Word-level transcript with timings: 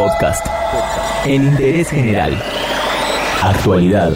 Podcast. 0.00 0.46
En 1.26 1.44
interés 1.44 1.90
general. 1.90 2.42
Actualidad. 3.42 4.10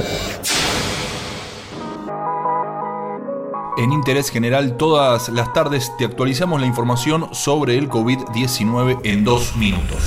En 3.76 3.92
Interés 3.92 4.30
General, 4.30 4.78
todas 4.78 5.28
las 5.28 5.52
tardes 5.52 5.92
te 5.98 6.06
actualizamos 6.06 6.58
la 6.58 6.66
información 6.66 7.28
sobre 7.34 7.76
el 7.76 7.90
COVID-19 7.90 9.00
en 9.04 9.24
dos 9.24 9.56
minutos. 9.56 9.98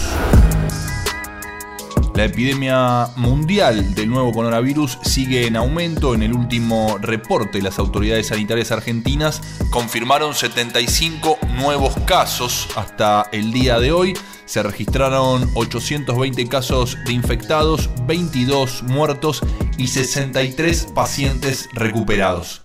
La 2.18 2.26
epidemia 2.26 3.10
mundial 3.16 3.94
del 3.94 4.10
nuevo 4.10 4.32
coronavirus 4.32 4.98
sigue 5.04 5.46
en 5.46 5.56
aumento. 5.56 6.16
En 6.16 6.24
el 6.24 6.34
último 6.34 6.98
reporte, 7.00 7.62
las 7.62 7.78
autoridades 7.78 8.30
sanitarias 8.30 8.72
argentinas 8.72 9.40
confirmaron 9.70 10.34
75 10.34 11.38
nuevos 11.58 11.94
casos 12.08 12.70
hasta 12.76 13.30
el 13.32 13.54
día 13.54 13.80
de 13.80 13.92
hoy. 13.92 14.18
Se 14.46 14.64
registraron 14.64 15.48
820 15.54 16.48
casos 16.48 16.98
de 17.06 17.14
infectados, 17.14 17.88
22 18.08 18.82
muertos 18.82 19.44
y 19.78 19.86
63 19.86 20.88
pacientes 20.96 21.70
recuperados. 21.74 22.64